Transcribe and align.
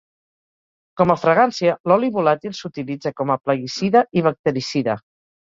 Com 1.01 1.13
a 1.13 1.17
fragància, 1.23 1.75
l'oli 1.91 2.09
volàtil 2.17 2.57
s'utilitza 2.61 3.13
com 3.21 3.35
a 3.35 3.39
plaguicida 3.45 4.03
i 4.23 4.29
bactericida. 4.31 4.99